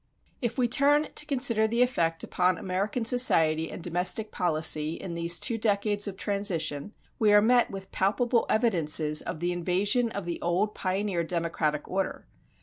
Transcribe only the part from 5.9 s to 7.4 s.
of transition we are